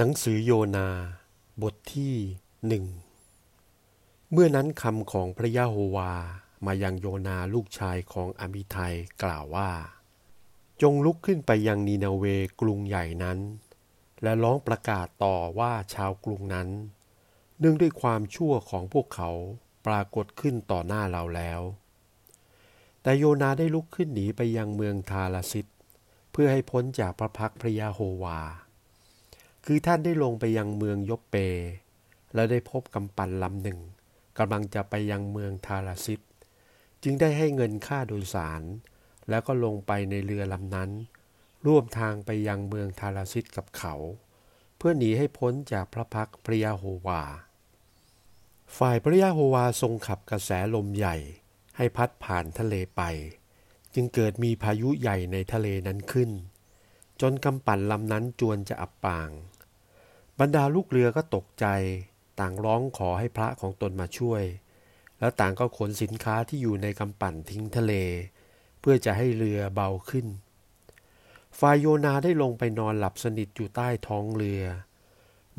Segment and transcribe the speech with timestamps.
[0.00, 0.88] หนังสือโยนา
[1.62, 2.14] บทที่
[2.66, 2.84] หนึ่ง
[4.32, 6.12] เมื่อนั้นคำของพระยะโฮวา
[6.66, 9.70] มายังโยนาลูกชายของอามิไทยกล่าวว่า
[10.82, 12.24] จงลุกขึ้นไปยังนีนาเว
[12.60, 13.38] กรุงใหญ่นั้น
[14.22, 16.68] และร้องประกาศต่อว่าชาวกรุงนั้น
[17.58, 19.30] เนื่องด้วยความชั่วของพวกเขา
[19.86, 21.60] ปรากฏขึ้นต่อหน้าเราแล้ว
[23.02, 25.66] แต่โยนาได้ลุกขึ้นหนีไปยังเมืองทาลาซิต
[26.32, 28.40] เพื่อให้พ้นจากพระพักพระยะโฮวา
[29.64, 31.36] คือท่านได้ลงไปยังเมืองยบเป
[32.34, 33.78] แล้วได้พบกำปั่นลำหนึ่ง
[34.38, 36.20] กำลังจะไปยังเมืองทาราซิต
[37.02, 38.62] จึงได้ให้เงินค่าโดยสาร
[39.28, 40.90] แล้วก็ลงไปในเรือลำนั้น
[41.66, 43.94] ร่วมทางไปยังเมืองทาราซิตกับเขา
[44.76, 47.22] เพื่อหนีให้พ้นจากพระพักพระยาโฮวา
[48.78, 51.16] ฝ่ายพระยาโฮวาทรงขับกระแสลมใหญ่
[51.76, 53.02] ให้พัดผ่านทะเลไป
[53.94, 56.30] จึงเกิดมีพายุใหญ่ในทะเลนั้นขึ้น
[57.20, 59.30] จนกำปั่นลำนั้นจวนจะอับปาง
[60.38, 61.66] บรรดาลูกเรือก็ตกใจ
[62.40, 64.42] ต่างร้องขอให้พระของตนมาช่วย
[65.18, 67.92] แล้วต่างก็ขนสินค้าที่อยู่ในกำปั่นทิ้งทะเล
[68.80, 70.26] เพื่อจะให้เรือเบาขึ้น
[71.58, 74.62] ฝ่ายโยนาได้ลงไปนอนหลับสนิทอยู่ใต้ท้องเรือ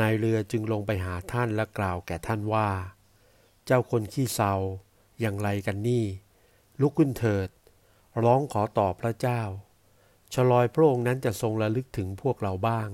[0.00, 2.70] นายเรือจึงลงไปหาท่านและกล่าวแก่ท่านว่า
[3.66, 4.54] เจ้าคนขี้เศร้า
[5.20, 6.04] อย่างไรกันนี่
[6.80, 7.48] ลุกขึ้นเถิด
[8.24, 9.42] ร้องขอต่อพระเจ้า
[10.36, 12.88] ชลอยพระองค์นั้นจะทรงระลึกถึงพวกเราบ้าง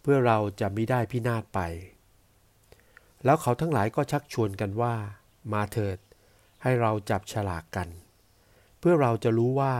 [0.00, 1.60] เพื่อเราจะไม่ได้พินาศไป
[3.24, 4.94] แล้วเขาทั้งหลายก็ชักชวนกันว่า
[5.52, 5.98] มาเถิด
[6.62, 7.88] ให้เราจับฉลากกัน
[8.78, 9.74] เพื่อเราจะรู้ว่า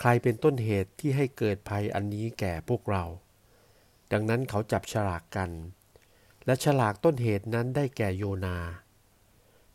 [0.00, 3.04] ใครเป็นต้นเหตุที่ให้เกิดภัยอันนี้แก่พวกเรา
[4.12, 5.50] ดังนั้นเขาจับฉลากกัน
[6.46, 8.56] และฉลากต้นเหตุนั้นได้แก่โยนา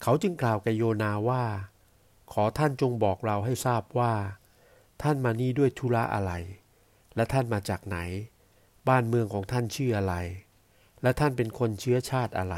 [0.01, 1.43] เขาจึงกล่าวแก่โยนาว่า
[2.33, 4.13] ขอท่านจงบอกเราให้ทราบว่า
[5.01, 6.33] ท่านมานี่ด้วยธุระอะไร
[7.15, 7.97] และท่านมาจากไหน
[8.88, 10.15] บ้านเมืองของท่านชื่ออะไร
[11.01, 12.55] และท่านเป็นคนเชื้อชาติอะไร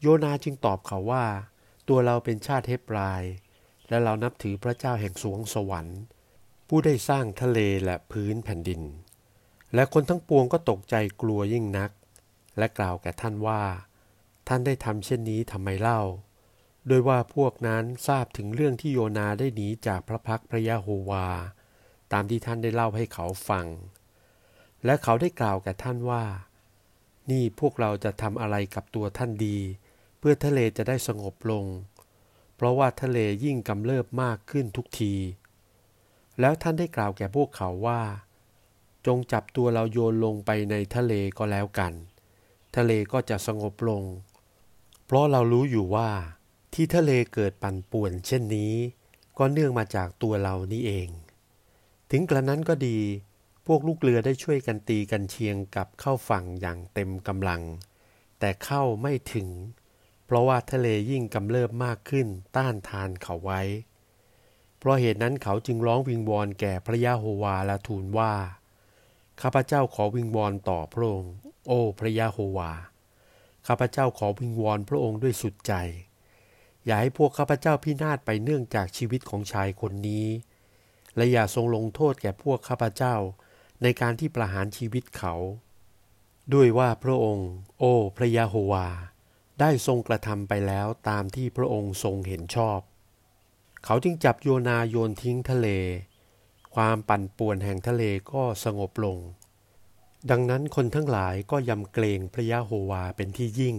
[0.00, 1.24] โยนาจึงตอบเขาว่า
[1.88, 3.22] ตัวเราเป็นชาติเฮบราย
[3.88, 6.00] และเรานับถือพระเจ้าแห่งสวงสวรรค์
[6.68, 8.82] ผู้ได้สร้างทะเลและพื้นแผ่นดิน
[9.74, 11.90] และคนทั้งปวงก็ตกใจกลัวยิ่งนัก
[12.58, 13.62] และกล่าวแก่ท่านว่า
[14.48, 16.00] ท่านได้ทำเช่นนี้ทำไมเล่า
[16.88, 21.28] โดยว่าพวกนั้นทราบถึงเรื่องที่โยนาได้หนีจากพระพักพระยะโฮวา
[22.12, 23.66] ตามที่ท่านได้เล่าให้เขาฟัง
[24.84, 26.24] และเขาได้กล่าวแก่ท่านว่า
[27.30, 29.58] นี่พวกเราจะทำอะไรกับตัวท่านดี
[30.18, 31.64] เพื่อทะเลจะได้สงบลง
[32.56, 35.14] เพราะว่าทะเลยิ่งกำเริบมากขึ้นทุกที
[36.40, 38.02] แล้วท่านได้กล่าวแก่พวกเขาว่า
[39.06, 41.92] จงจับตัวเราโยนลงไปในทะเลก็แล้วกัน
[42.76, 44.02] ทะเลก็จะสงบลง
[45.06, 46.10] เพราะเรารู้อยู่ว่า
[46.80, 48.74] ที่ทะเลเกิดปั่นป่วนเช่นนี้
[49.38, 51.08] ก็เนื่องมาจากตัวเรานี่เอง
[52.10, 52.98] ถึงกระนั้นก็ดี
[53.66, 57.62] พวกลูกเรือได้ช่วยกันตีกันเชียงกับเข้าฝั่งอย่างเต็มกำลัง
[58.38, 59.48] แต่เข้าไม่ถึง
[60.24, 63.60] เพราะว่าทะเลยิ่งกำเริบมากขึ้นต้านทานเขาไว้
[64.78, 68.34] เพราะเหตุนั้นเขาจึงร้องวิงวอนแก่พระยาโฮวาและทูลว่า
[69.40, 71.34] ข้าพเจ้าขอวิงวอนต่อพระองค์
[71.66, 72.72] โอ้พระยาโฮวา
[73.66, 75.74] ข้าพเจ้าขอวิงวอนพระองค์ด้วยสุดใจ
[76.88, 80.26] อย่าให้พวกข้าพเจ้าพินาศไปเนื่องจากชีวิตของชายคนนี้
[81.16, 83.14] และอย่าทรงลงโทษแก่พวกข้าพเจ้า
[83.82, 85.34] ในการที่ประหารชีวิตเขา
[86.54, 88.88] ด้วยว่าพระองค์ โอ้พระยาโฮวา
[89.60, 92.80] ได้ทรงกระทำไปแล้วตามที่พระองค์ทรงเห็นชอบ
[93.84, 95.68] เขาจึงจับโยนาโยนทิ้งทะเล
[96.74, 99.18] ความปั่นป่วนแห่งทะเลก็สงบลง
[100.30, 103.76] ดังนั้นคนทั้งหลายก็ยำเกรงพระยาโฮวาเป็นที่ยิ่ง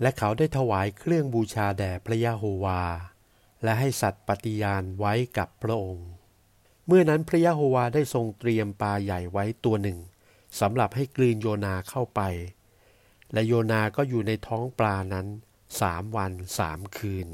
[0.00, 2.82] และเขาได้ถวายเครื่องบูชาแด่พระยะโฮวา
[3.62, 6.08] และให้สัตว์ปฏิญาณไว้กับพระองค์
[6.86, 9.98] เมื่อนั้นพระยะโฮวาได้ทรงเตรียมปลาใหญ่ไว้ตัวหนึ่ง
[10.60, 12.20] สำหรับให้กลืนโยนาเข้าไป
[13.32, 15.26] และโยนาก็อยู่ในท้องปลานั้น
[15.80, 17.28] สามวันสามคืน